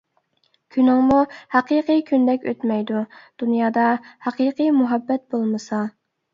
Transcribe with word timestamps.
كۈنۈڭمۇ 0.75 1.19
ھەقىقىي 1.55 2.01
كۈندەك 2.09 2.49
ئۆتمەيدۇ، 2.53 3.03
دۇنيادا 3.45 3.87
ھەقىقىي 4.29 4.77
مۇھەببەت 4.83 5.27
بولمىسا. 5.37 5.87